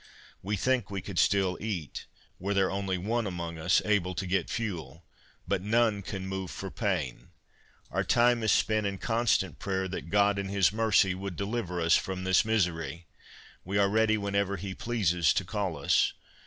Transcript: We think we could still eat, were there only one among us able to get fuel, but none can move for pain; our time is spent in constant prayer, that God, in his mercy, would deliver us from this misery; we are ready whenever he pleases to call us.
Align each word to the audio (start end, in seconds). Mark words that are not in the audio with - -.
We 0.41 0.57
think 0.57 0.89
we 0.89 0.99
could 1.03 1.19
still 1.19 1.59
eat, 1.61 2.07
were 2.39 2.55
there 2.55 2.71
only 2.71 2.97
one 2.97 3.27
among 3.27 3.59
us 3.59 3.83
able 3.85 4.15
to 4.15 4.25
get 4.25 4.49
fuel, 4.49 5.05
but 5.47 5.61
none 5.61 6.01
can 6.01 6.25
move 6.27 6.49
for 6.49 6.71
pain; 6.71 7.29
our 7.91 8.03
time 8.03 8.41
is 8.41 8.51
spent 8.51 8.87
in 8.87 8.97
constant 8.97 9.59
prayer, 9.59 9.87
that 9.89 10.09
God, 10.09 10.39
in 10.39 10.49
his 10.49 10.73
mercy, 10.73 11.13
would 11.13 11.35
deliver 11.35 11.79
us 11.79 11.95
from 11.97 12.23
this 12.23 12.43
misery; 12.43 13.05
we 13.63 13.77
are 13.77 13.89
ready 13.89 14.17
whenever 14.17 14.57
he 14.57 14.73
pleases 14.73 15.33
to 15.33 15.45
call 15.45 15.77
us. 15.77 16.13